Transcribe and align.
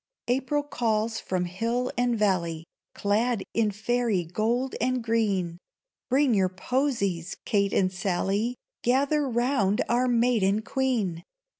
April 0.27 0.63
calls 0.63 1.19
from 1.19 1.45
hill 1.45 1.91
and 1.95 2.17
valley, 2.17 2.65
Clad 2.95 3.43
in 3.53 3.69
fairy 3.69 4.23
gold 4.23 4.73
and 4.81 5.03
green; 5.03 5.59
Bring 6.09 6.33
your 6.33 6.49
posies, 6.49 7.37
Kate 7.45 7.71
and 7.71 7.93
Sally! 7.93 8.55
Gather 8.83 9.29
round 9.29 9.83
our 9.87 10.07
maiden 10.07 10.63
Queen! 10.63 11.21